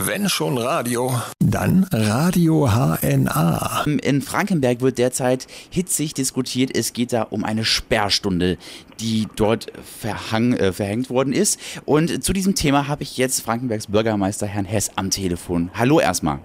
[0.00, 3.84] Wenn schon Radio, dann Radio HNA.
[4.02, 6.70] In Frankenberg wird derzeit hitzig diskutiert.
[6.76, 8.58] Es geht da um eine Sperrstunde,
[9.00, 11.58] die dort verhang, äh, verhängt worden ist.
[11.84, 15.72] Und zu diesem Thema habe ich jetzt Frankenbergs Bürgermeister Herrn Hess am Telefon.
[15.74, 16.38] Hallo erstmal.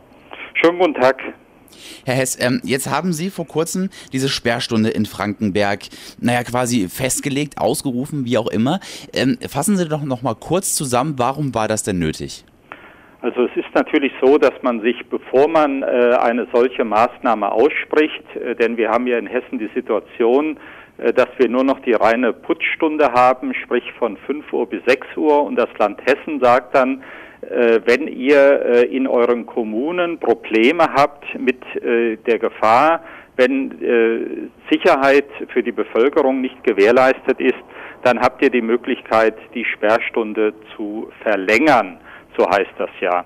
[0.59, 1.21] Schönen guten Tag.
[2.05, 5.83] Herr Hess, ähm, jetzt haben Sie vor kurzem diese Sperrstunde in Frankenberg,
[6.19, 8.79] naja, quasi festgelegt, ausgerufen, wie auch immer.
[9.13, 12.45] Ähm, fassen Sie doch noch mal kurz zusammen, warum war das denn nötig?
[13.23, 15.85] Also es ist natürlich so, dass man sich, bevor man äh,
[16.19, 20.57] eine solche Maßnahme ausspricht, äh, denn wir haben ja in Hessen die Situation,
[20.97, 25.07] äh, dass wir nur noch die reine Putzstunde haben, sprich von 5 Uhr bis 6
[25.15, 25.41] Uhr.
[25.41, 27.01] Und das Land Hessen sagt dann,
[27.49, 33.03] äh, wenn ihr äh, in euren Kommunen Probleme habt mit äh, der Gefahr,
[33.37, 37.63] wenn Sicherheit für die Bevölkerung nicht gewährleistet ist,
[38.03, 41.97] dann habt ihr die Möglichkeit, die Sperrstunde zu verlängern
[42.37, 43.25] so heißt das ja.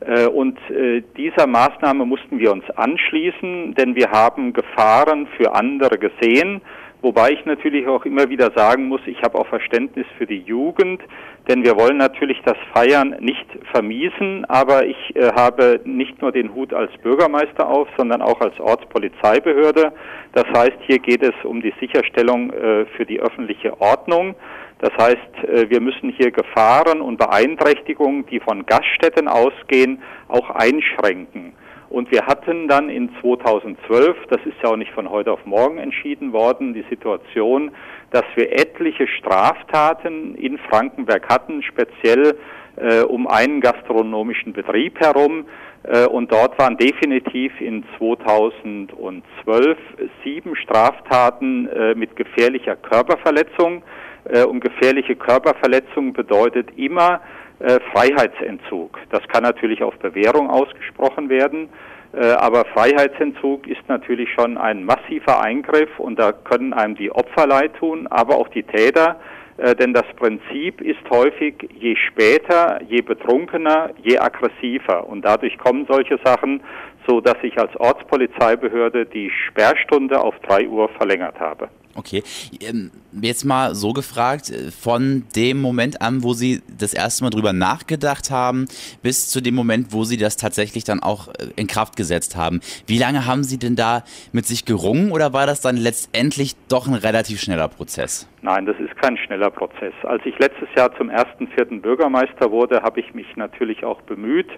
[0.00, 5.98] Äh, und äh, dieser Maßnahme mussten wir uns anschließen, denn wir haben Gefahren für andere
[5.98, 6.60] gesehen,
[7.06, 11.00] wobei ich natürlich auch immer wieder sagen muss, ich habe auch Verständnis für die Jugend,
[11.48, 16.52] denn wir wollen natürlich das Feiern nicht vermiesen, aber ich äh, habe nicht nur den
[16.52, 19.92] Hut als Bürgermeister auf, sondern auch als Ortspolizeibehörde.
[20.32, 22.52] Das heißt, hier geht es um die Sicherstellung
[22.96, 24.34] für die öffentliche Ordnung.
[24.80, 31.54] Das heißt, äh, wir müssen hier Gefahren und Beeinträchtigungen, die von Gaststätten ausgehen, auch einschränken.
[31.88, 35.78] Und wir hatten dann in 2012, das ist ja auch nicht von heute auf morgen
[35.78, 37.70] entschieden worden, die Situation,
[38.10, 42.36] dass wir etliche Straftaten in Frankenberg hatten, speziell
[42.76, 45.46] äh, um einen gastronomischen Betrieb herum.
[45.84, 49.78] Äh, und dort waren definitiv in 2012
[50.24, 53.82] sieben Straftaten äh, mit gefährlicher Körperverletzung
[54.28, 57.20] äh, und gefährliche Körperverletzung bedeutet immer
[57.58, 58.98] äh, Freiheitsentzug.
[59.10, 61.68] Das kann natürlich auf Bewährung ausgesprochen werden,
[62.12, 67.46] äh, aber Freiheitsentzug ist natürlich schon ein massiver Eingriff und da können einem die Opfer
[67.46, 69.20] leid tun, aber auch die Täter.
[69.58, 75.06] Äh, denn das Prinzip ist häufig, je später, je betrunkener, je aggressiver.
[75.06, 76.62] Und dadurch kommen solche Sachen,
[77.06, 81.68] so dass ich als Ortspolizeibehörde die Sperrstunde auf drei Uhr verlängert habe.
[81.96, 82.22] Okay,
[82.60, 82.90] ähm,
[83.22, 87.52] jetzt mal so gefragt, äh, von dem Moment an, wo Sie das erste Mal drüber
[87.52, 88.66] nachgedacht haben,
[89.02, 92.60] bis zu dem Moment, wo Sie das tatsächlich dann auch äh, in Kraft gesetzt haben.
[92.86, 96.86] Wie lange haben Sie denn da mit sich gerungen oder war das dann letztendlich doch
[96.86, 98.28] ein relativ schneller Prozess?
[98.42, 99.94] Nein, das ist kein schneller Prozess.
[100.02, 104.48] Als ich letztes Jahr zum ersten, vierten Bürgermeister wurde, habe ich mich natürlich auch bemüht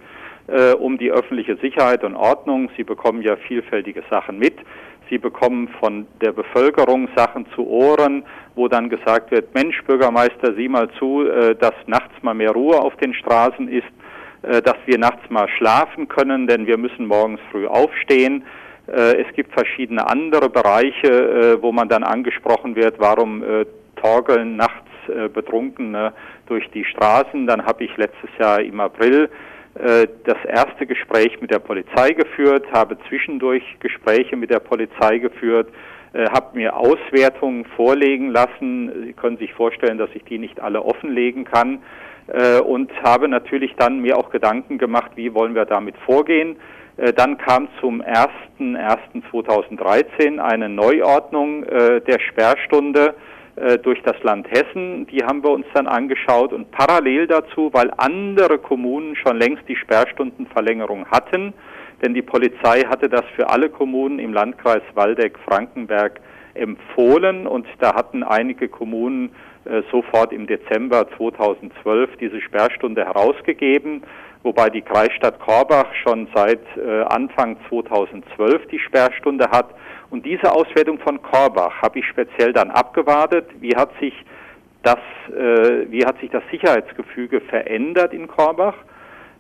[0.49, 2.71] äh, um die öffentliche Sicherheit und Ordnung.
[2.77, 4.55] Sie bekommen ja vielfältige Sachen mit.
[5.11, 10.69] Sie bekommen von der Bevölkerung Sachen zu Ohren, wo dann gesagt wird, Mensch, Bürgermeister, sieh
[10.69, 13.87] mal zu, äh, dass nachts mal mehr Ruhe auf den Straßen ist,
[14.43, 18.45] äh, dass wir nachts mal schlafen können, denn wir müssen morgens früh aufstehen.
[18.87, 23.45] Äh, es gibt verschiedene andere Bereiche, wo man dann angesprochen wird, warum
[23.97, 24.89] torgeln nachts
[25.33, 26.13] Betrunkene
[26.47, 27.47] durch die Straßen.
[27.47, 29.29] Dann habe ich letztes Jahr im April äh,
[29.79, 35.69] das erste Gespräch mit der Polizei geführt, habe zwischendurch Gespräche mit der Polizei geführt,
[36.13, 38.91] äh, habe mir Auswertungen vorlegen lassen.
[39.05, 41.83] Sie können sich vorstellen, dass ich die nicht alle offenlegen kann
[42.29, 46.57] äh, und habe natürlich dann mir auch Gedanken gemacht, wie wollen wir damit vorgehen.
[47.15, 53.13] Dann kam zum 1.1.2013 eine Neuordnung der Sperrstunde äh,
[53.83, 55.07] durch das Land Hessen.
[55.09, 59.77] Die haben wir uns dann angeschaut und parallel dazu, weil andere Kommunen schon längst die
[59.77, 61.53] Sperrstundenverlängerung hatten,
[62.03, 66.21] denn die Polizei hatte das für alle Kommunen im Landkreis Waldeck-Frankenberg
[66.55, 69.58] empfohlen und da hatten einige Kommunen äh,
[69.91, 74.03] sofort im Dezember 2012 diese Sperrstunde herausgegeben,
[74.43, 79.75] wobei die Kreisstadt Korbach schon seit äh, Anfang 2012 die Sperrstunde hat.
[80.11, 83.47] Und diese Auswertung von Korbach habe ich speziell dann abgewartet.
[83.61, 84.15] Wie hat sich
[84.83, 88.75] das, äh, wie hat sich das Sicherheitsgefüge verändert in Korbach?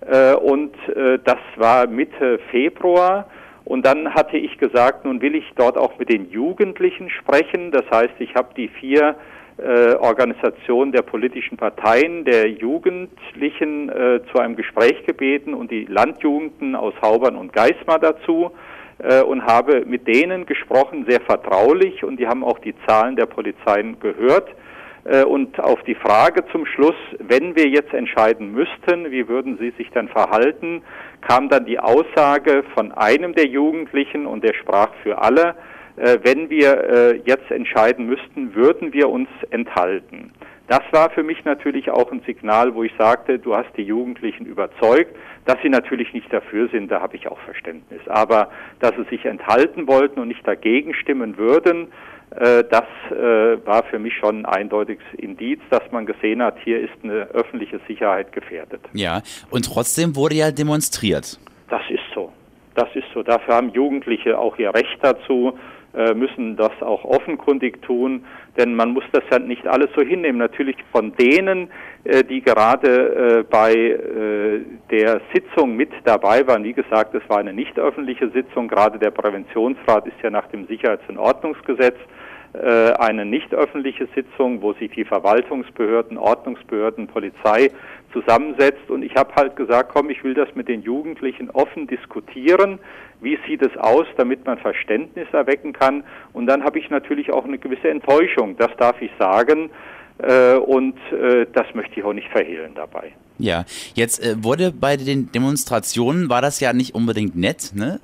[0.01, 3.29] Äh, und äh, das war Mitte Februar.
[3.65, 7.71] Und dann hatte ich gesagt, nun will ich dort auch mit den Jugendlichen sprechen.
[7.71, 9.15] Das heißt, ich habe die vier
[9.59, 16.77] äh, Organisationen der politischen Parteien, der Jugendlichen äh, zu einem Gespräch gebeten und die Landjugenden
[16.77, 18.53] aus Haubern und Geismar dazu
[18.99, 23.27] äh, und habe mit denen gesprochen, sehr vertraulich und die haben auch die Zahlen der
[23.27, 24.49] Polizeien gehört.
[25.05, 29.71] Äh, und auf die Frage zum Schluss, wenn wir jetzt entscheiden müssten, wie würden Sie
[29.71, 30.83] sich denn verhalten,
[31.21, 35.55] kam dann die Aussage von einem der Jugendlichen und der sprach für alle,
[36.23, 40.33] wenn wir jetzt entscheiden müssten, würden wir uns enthalten.
[40.69, 44.45] Das war für mich natürlich auch ein Signal, wo ich sagte, du hast die Jugendlichen
[44.45, 45.17] überzeugt,
[45.47, 48.03] dass sie natürlich nicht dafür sind, da habe ich auch Verständnis.
[48.07, 48.51] Aber
[48.81, 51.89] dass sie sich enthalten wollten und nicht dagegen stimmen würden,
[52.37, 56.81] äh, das äh, war für mich schon ein eindeutiges Indiz, dass man gesehen hat, hier
[56.81, 58.83] ist eine öffentliche Sicherheit gefährdet.
[58.93, 61.41] Ja, und trotzdem wurde ja demonstriert.
[61.71, 62.31] Das ist so.
[62.75, 63.23] Das ist so.
[63.23, 65.78] Dafür haben Jugendliche auch ihr Recht dazu, äh,
[66.15, 68.25] müssen das auch offenkundig tun,
[68.57, 70.39] denn man muss das ja nicht alles so hinnehmen.
[70.39, 71.71] Natürlich von denen,
[72.31, 73.99] die gerade bei
[74.91, 79.11] der Sitzung mit dabei waren, wie gesagt, es war eine nicht öffentliche Sitzung, gerade der
[79.11, 84.91] Präventionsrat ist ja nach dem Sicherheits- und Ordnungsgesetz äh, eine nicht öffentliche Sitzung, wo sich
[84.93, 87.71] die Verwaltungsbehörden, Ordnungsbehörden, Polizei
[88.13, 88.89] zusammensetzt.
[88.89, 92.79] Und ich habe halt gesagt, komm, ich will das mit den Jugendlichen offen diskutieren.
[93.21, 96.05] Wie sieht es aus, damit man Verständnis erwecken kann?
[96.33, 99.71] Und dann habe ich natürlich auch eine gewisse Enttäuschung, das darf ich sagen.
[100.19, 103.13] Äh, und äh, das möchte ich auch nicht verhehlen dabei.
[103.39, 108.01] Ja, jetzt wurde bei den Demonstrationen, war das ja nicht unbedingt nett, ne?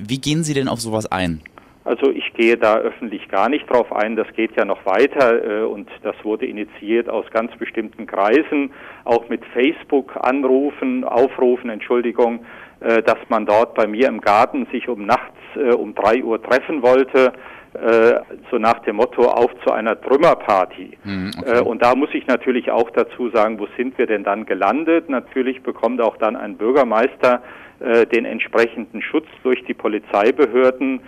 [0.00, 1.42] Wie gehen Sie denn auf sowas ein?
[1.84, 5.64] Also ich gehe da öffentlich gar nicht drauf ein, das geht ja noch weiter äh,
[5.64, 8.72] und das wurde initiiert aus ganz bestimmten Kreisen,
[9.04, 12.44] auch mit Facebook-Anrufen, Aufrufen, Entschuldigung,
[12.80, 16.40] äh, dass man dort bei mir im Garten sich um nachts äh, um drei Uhr
[16.40, 17.32] treffen wollte,
[17.74, 18.20] äh,
[18.50, 20.98] so nach dem Motto auf zu einer Trümmerparty.
[21.02, 21.58] Mhm, okay.
[21.58, 25.08] äh, und da muss ich natürlich auch dazu sagen, wo sind wir denn dann gelandet?
[25.08, 27.42] Natürlich bekommt auch dann ein Bürgermeister
[27.80, 31.00] äh, den entsprechenden Schutz durch die Polizeibehörden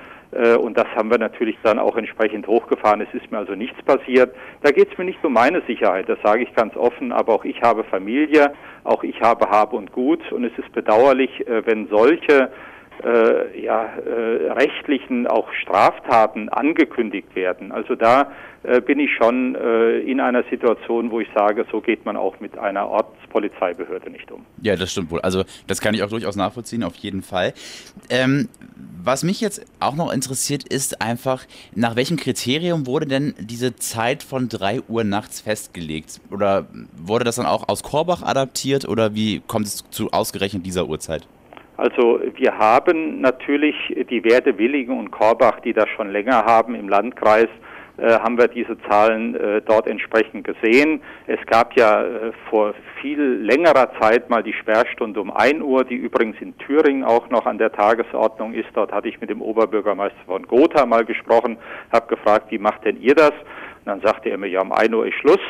[0.58, 3.00] und das haben wir natürlich dann auch entsprechend hochgefahren.
[3.00, 4.34] Es ist mir also nichts passiert.
[4.62, 7.44] Da geht es mir nicht um meine Sicherheit, das sage ich ganz offen, aber auch
[7.44, 8.52] ich habe Familie,
[8.82, 12.50] auch ich habe Hab und Gut und es ist bedauerlich, äh, wenn solche
[13.04, 17.72] äh, ja, äh, rechtlichen auch Straftaten angekündigt werden.
[17.72, 22.06] Also da äh, bin ich schon äh, in einer Situation, wo ich sage, so geht
[22.06, 24.46] man auch mit einer Ortspolizeibehörde nicht um.
[24.62, 25.20] Ja, das stimmt wohl.
[25.20, 27.52] Also das kann ich auch durchaus nachvollziehen, auf jeden Fall.
[28.08, 28.48] Ähm,
[29.02, 34.22] was mich jetzt auch noch interessiert, ist einfach, nach welchem Kriterium wurde denn diese Zeit
[34.22, 36.22] von 3 Uhr nachts festgelegt?
[36.30, 36.66] Oder
[36.96, 41.28] wurde das dann auch aus Korbach adaptiert oder wie kommt es zu ausgerechnet dieser Uhrzeit?
[41.76, 43.74] Also wir haben natürlich
[44.10, 47.48] die Werte Willigen und Korbach, die das schon länger haben im Landkreis,
[47.96, 51.00] äh, haben wir diese Zahlen äh, dort entsprechend gesehen.
[51.28, 55.94] Es gab ja äh, vor viel längerer Zeit mal die Sperrstunde um 1 Uhr, die
[55.94, 58.68] übrigens in Thüringen auch noch an der Tagesordnung ist.
[58.74, 61.56] Dort hatte ich mit dem Oberbürgermeister von Gotha mal gesprochen,
[61.92, 63.30] habe gefragt, wie macht denn ihr das?
[63.30, 65.40] Und dann sagte er mir, ja, um 1 Uhr ist Schluss.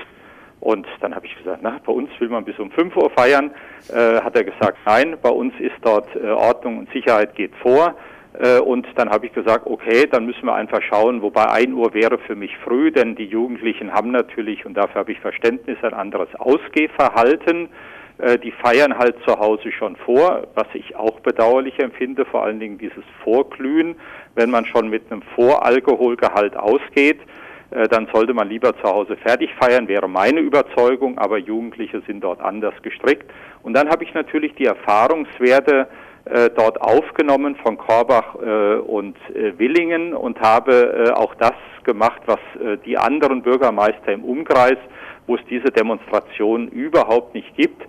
[0.64, 3.50] Und dann habe ich gesagt, na, bei uns will man bis um 5 Uhr feiern.
[3.93, 7.94] Äh, hat er gesagt, nein, bei uns ist dort äh, Ordnung und Sicherheit geht vor.
[8.32, 11.93] Äh, und dann habe ich gesagt, okay, dann müssen wir einfach schauen, wobei 1 Uhr
[11.93, 15.93] wäre für mich früh, denn die Jugendlichen haben natürlich, und dafür habe ich Verständnis, ein
[15.93, 17.69] anderes Ausgehverhalten.
[18.17, 22.58] Äh, die feiern halt zu Hause schon vor, was ich auch bedauerlich empfinde, vor allen
[22.58, 23.96] Dingen dieses Vorglühen,
[24.34, 27.20] wenn man schon mit einem Voralkoholgehalt ausgeht
[27.70, 32.40] dann sollte man lieber zu Hause fertig feiern, wäre meine Überzeugung, aber Jugendliche sind dort
[32.40, 33.31] anders gestrickt.
[33.62, 35.88] Und dann habe ich natürlich die Erfahrungswerte
[36.26, 41.52] äh, dort aufgenommen von Korbach äh, und äh, Willingen und habe äh, auch das
[41.84, 44.78] gemacht, was äh, die anderen Bürgermeister im Umkreis,
[45.26, 47.82] wo es diese Demonstration überhaupt nicht gibt,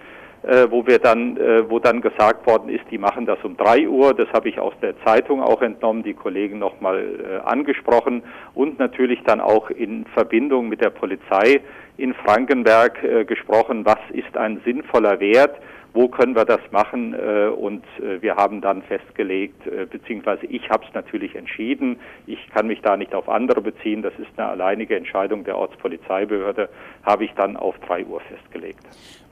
[0.46, 3.88] äh, wo wir dann, äh, wo dann gesagt worden ist, die machen das um drei
[3.88, 4.14] Uhr.
[4.14, 8.24] Das habe ich aus der Zeitung auch entnommen, die Kollegen nochmal äh, angesprochen
[8.54, 11.62] und natürlich dann auch in Verbindung mit der Polizei
[11.98, 15.56] in Frankenberg äh, gesprochen, was ist ein sinnvoller Wert,
[15.96, 20.70] wo können wir das machen äh, und äh, wir haben dann festgelegt, äh, beziehungsweise ich
[20.70, 21.98] habe es natürlich entschieden,
[22.28, 26.70] ich kann mich da nicht auf andere beziehen, das ist eine alleinige Entscheidung der Ortspolizeibehörde,
[27.04, 28.86] habe ich dann auf drei Uhr festgelegt.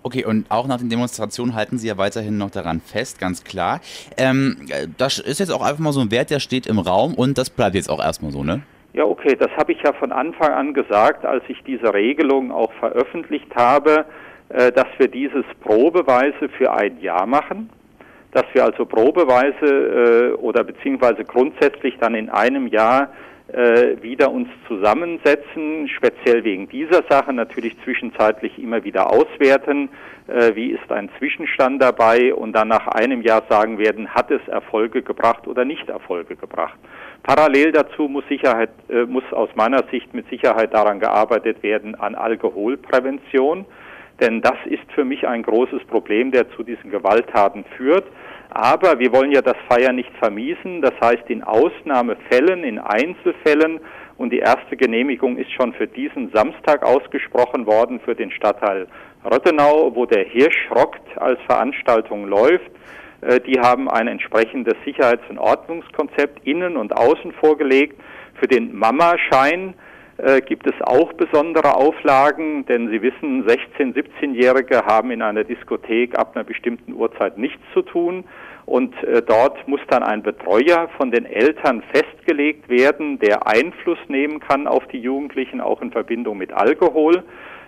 [0.03, 3.81] Okay, und auch nach den Demonstrationen halten Sie ja weiterhin noch daran fest, ganz klar.
[4.17, 4.57] Ähm,
[4.97, 7.49] das ist jetzt auch einfach mal so ein Wert, der steht im Raum und das
[7.49, 8.63] bleibt jetzt auch erstmal so, ne?
[8.93, 12.71] Ja, okay, das habe ich ja von Anfang an gesagt, als ich diese Regelung auch
[12.73, 14.05] veröffentlicht habe,
[14.49, 17.69] dass wir dieses probeweise für ein Jahr machen,
[18.33, 23.09] dass wir also probeweise äh, oder beziehungsweise grundsätzlich dann in einem Jahr
[23.47, 29.89] äh, wieder uns zusammensetzen, speziell wegen dieser Sache, natürlich zwischenzeitlich immer wieder auswerten,
[30.27, 34.45] äh, wie ist ein Zwischenstand dabei und dann nach einem Jahr sagen werden, hat es
[34.47, 36.77] Erfolge gebracht oder nicht Erfolge gebracht.
[37.21, 42.15] Parallel dazu muss Sicherheit, äh, muss aus meiner Sicht mit Sicherheit daran gearbeitet werden an
[42.15, 43.65] Alkoholprävention,
[44.19, 48.05] denn das ist für mich ein großes Problem, der zu diesen Gewalttaten führt.
[48.49, 50.81] Aber wir wollen ja das Feiern nicht vermiesen.
[50.81, 53.79] Das heißt, in Ausnahmefällen, in Einzelfällen,
[54.17, 58.87] und die erste Genehmigung ist schon für diesen Samstag ausgesprochen worden für den Stadtteil
[59.25, 62.71] Röttenau, wo der Hirsch rockt als Veranstaltung läuft.
[63.21, 67.99] Äh, die haben ein entsprechendes Sicherheits- und Ordnungskonzept innen und außen vorgelegt.
[68.39, 69.73] Für den Mama-Schein
[70.17, 76.17] äh, gibt es auch besondere Auflagen, denn Sie wissen, 16-, 17-Jährige haben in einer Diskothek
[76.17, 78.23] ab einer bestimmten Uhrzeit nichts zu tun.
[78.65, 84.39] Und äh, dort muss dann ein Betreuer von den Eltern festgelegt werden, der Einfluss nehmen
[84.39, 87.23] kann auf die Jugendlichen, auch in Verbindung mit Alkohol.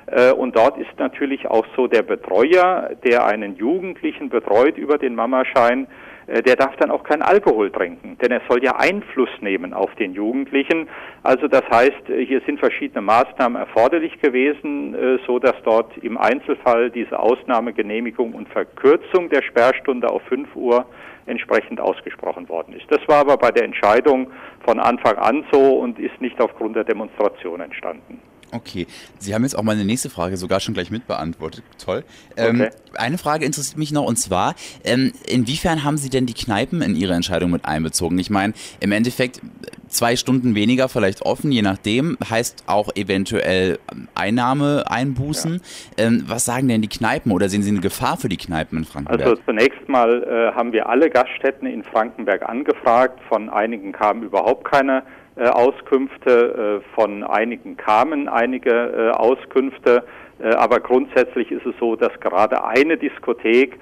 [0.08, 5.16] Äh, und dort ist natürlich auch so der Betreuer, der einen Jugendlichen betreut über den
[5.16, 5.88] Mamaschein,
[6.28, 10.14] der darf dann auch keinen Alkohol trinken, denn er soll ja Einfluss nehmen auf den
[10.14, 10.88] Jugendlichen.
[11.24, 14.96] Also das heißt, äh, hier sind verschiedene Maßnahmen erforderlich gewesen,
[15.28, 20.86] so dass dort im Einzelfall diese Ausnahmegenehmigung und Verkürzung der Sperrstunde auf 5 Uhr
[21.26, 22.86] entsprechend ausgesprochen worden ist.
[22.90, 24.32] Das war aber bei der Entscheidung
[24.64, 28.20] von Anfang an so und ist nicht aufgrund der Demonstration entstanden.
[28.52, 28.88] Okay,
[29.20, 31.64] Sie haben jetzt auch meine nächste Frage sogar schon gleich mitbeantwortet.
[31.84, 32.04] Toll.
[32.38, 32.70] Ähm, okay.
[32.94, 36.96] Eine Frage interessiert mich noch und zwar, ähm, inwiefern haben Sie denn die Kneipen in
[36.96, 38.18] Ihre Entscheidung mit einbezogen?
[38.20, 39.42] Ich meine, im Endeffekt
[39.88, 43.80] zwei Stunden weniger vielleicht offen, je nachdem, heißt auch eventuell
[44.14, 45.62] Einnahmeeinbußen.
[45.98, 46.06] Ja.
[46.06, 48.86] Ähm, was sagen denn die Kneipen oder sehen Sie eine Gefahr für die Kneipen in
[48.86, 49.22] Frankenberg?
[49.22, 53.20] Also zunächst mal äh, haben wir alle Gaststätten in Frankenberg angefragt.
[53.28, 55.04] Von einigen kamen überhaupt keine
[55.42, 60.04] Auskünfte, äh, von einigen kamen einige äh, Auskünfte,
[60.38, 63.80] aber grundsätzlich ist es so, dass gerade eine Diskothek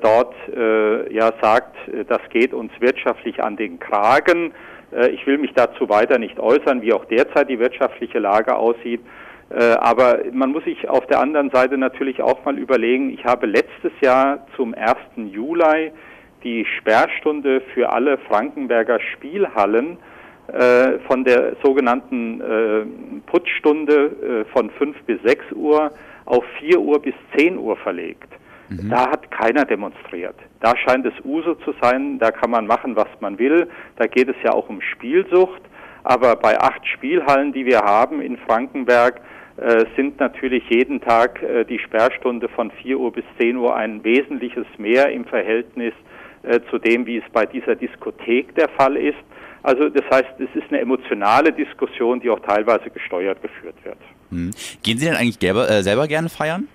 [0.00, 0.34] dort
[1.08, 1.76] ja sagt,
[2.08, 4.52] das geht uns wirtschaftlich an den Kragen.
[5.12, 9.02] ich will mich dazu weiter nicht äußern, wie auch derzeit die wirtschaftliche Lage aussieht.
[9.50, 13.92] aber man muss sich auf der anderen Seite natürlich auch mal überlegen, ich habe letztes
[14.00, 14.96] Jahr zum 1.
[15.16, 15.92] Juli
[16.42, 20.13] die Sperrstunde für alle Frankenberger Spielhallen äh,
[21.06, 22.84] von der sogenannten äh,
[23.26, 25.90] Putzstunde äh, von 5 bis 6 Uhr
[26.26, 28.28] auf 4 Uhr bis 10 Uhr verlegt.
[28.68, 28.90] Mhm.
[28.90, 30.36] Da hat keiner demonstriert.
[30.60, 33.68] Da scheint es Uso zu sein, da kann man machen, was man will.
[33.96, 35.62] Da geht es ja auch um Spielsucht.
[36.02, 39.20] Aber bei acht Spielhallen, die wir haben in Frankenberg,
[39.56, 44.02] äh, sind natürlich jeden Tag äh, die Sperrstunde von 4 Uhr bis 10 Uhr ein
[44.04, 45.94] wesentliches mehr im Verhältnis
[46.42, 49.16] äh, zu dem, wie es bei dieser Diskothek der Fall ist.
[49.64, 53.96] Also das heißt, es ist eine emotionale Diskussion, die auch teilweise gesteuert geführt wird.
[54.30, 54.50] Hm.
[54.82, 56.68] Gehen Sie denn eigentlich selber, äh, selber gerne feiern?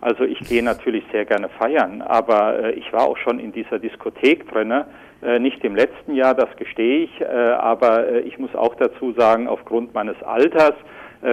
[0.00, 3.78] Also ich gehe natürlich sehr gerne feiern, aber äh, ich war auch schon in dieser
[3.78, 4.86] Diskothek drinne.
[5.22, 9.12] Äh, nicht im letzten Jahr, das gestehe ich, äh, aber äh, ich muss auch dazu
[9.12, 10.74] sagen, aufgrund meines Alters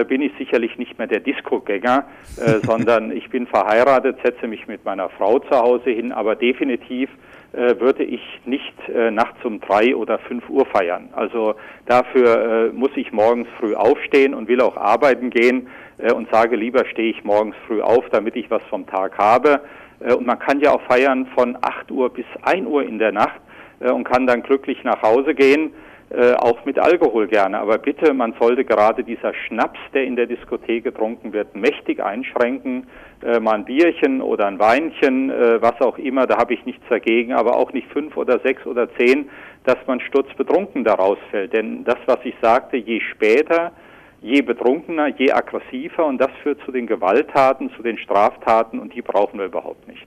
[0.06, 2.04] bin ich sicherlich nicht mehr der Disco-Gänger,
[2.62, 7.10] sondern ich bin verheiratet, setze mich mit meiner Frau zu Hause hin, aber definitiv
[7.52, 11.08] würde ich nicht äh, nachts um drei oder fünf Uhr feiern.
[11.12, 16.30] Also dafür äh, muss ich morgens früh aufstehen und will auch arbeiten gehen äh, und
[16.30, 19.62] sage lieber stehe ich morgens früh auf, damit ich was vom Tag habe.
[20.00, 23.12] Äh, und man kann ja auch feiern von acht Uhr bis ein Uhr in der
[23.12, 23.40] Nacht
[23.80, 25.72] äh, und kann dann glücklich nach Hause gehen
[26.10, 27.60] äh, auch mit Alkohol gerne.
[27.60, 32.88] Aber bitte, man sollte gerade dieser Schnaps, der in der Diskothek getrunken wird, mächtig einschränken.
[33.22, 36.82] Äh, mal ein Bierchen oder ein Weinchen, äh, was auch immer, da habe ich nichts
[36.88, 39.28] dagegen, aber auch nicht fünf oder sechs oder zehn,
[39.64, 41.52] dass man sturzbetrunken daraus fällt.
[41.52, 43.72] Denn das, was ich sagte, je später,
[44.20, 49.02] je betrunkener, je aggressiver und das führt zu den Gewalttaten, zu den Straftaten und die
[49.02, 50.06] brauchen wir überhaupt nicht.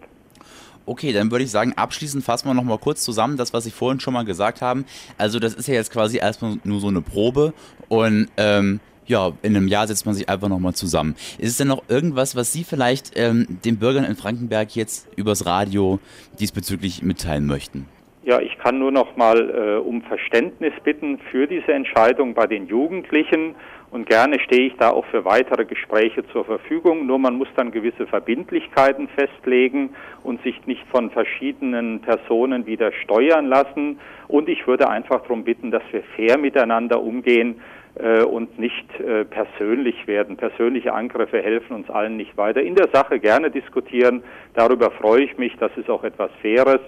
[0.85, 3.99] Okay, dann würde ich sagen, abschließend fassen wir nochmal kurz zusammen, das, was Sie vorhin
[3.99, 4.85] schon mal gesagt haben.
[5.17, 7.53] Also das ist ja jetzt quasi erstmal nur so eine Probe
[7.87, 11.15] und ähm, ja, in einem Jahr setzt man sich einfach nochmal zusammen.
[11.37, 15.45] Ist es denn noch irgendwas, was Sie vielleicht ähm, den Bürgern in Frankenberg jetzt übers
[15.45, 15.99] Radio
[16.39, 17.85] diesbezüglich mitteilen möchten?
[18.25, 22.67] Ja, ich kann nur noch mal äh, um Verständnis bitten für diese Entscheidung bei den
[22.67, 23.55] Jugendlichen
[23.91, 27.05] und gerne stehe ich da auch für weitere Gespräche zur Verfügung.
[27.05, 29.89] Nur man muss dann gewisse Verbindlichkeiten festlegen
[30.23, 33.99] und sich nicht von verschiedenen Personen wieder steuern lassen.
[34.29, 37.59] Und ich würde einfach darum bitten, dass wir fair miteinander umgehen
[37.95, 40.37] äh, und nicht äh, persönlich werden.
[40.37, 42.61] Persönliche Angriffe helfen uns allen nicht weiter.
[42.61, 44.23] In der Sache gerne diskutieren.
[44.53, 45.57] Darüber freue ich mich.
[45.59, 46.79] Das ist auch etwas Faires.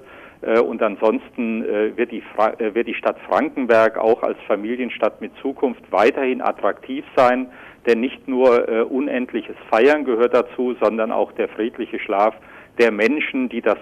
[0.45, 5.31] Äh, und ansonsten äh, wird die, äh, wird die Stadt Frankenberg auch als Familienstadt mit
[5.41, 7.47] Zukunft weiterhin attraktiv sein,
[7.87, 12.33] denn nicht nur unendliches Feiern gehört dazu, sondern auch der friedliche Schlaf
[12.79, 13.77] der Menschen, die das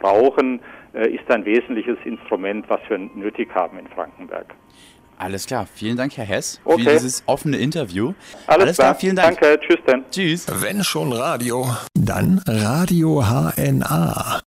[0.00, 0.60] brauchen,
[0.92, 4.54] ist ein wesentliches Instrument, was wir nötig haben in Frankenberg.
[5.18, 6.84] Alles klar, vielen Dank, Herr Hess, okay.
[6.84, 8.14] für dieses offene Interview.
[8.46, 8.86] Alles, Alles klar.
[8.90, 9.40] klar, vielen Dank.
[9.40, 10.04] Danke, tschüss dann.
[10.12, 10.46] Tschüss.
[10.62, 14.36] Wenn schon Radio, dann Radio HNA.